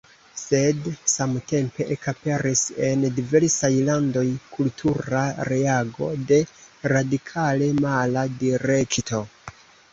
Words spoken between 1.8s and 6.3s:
ekaperis en diversaj landoj kultura reago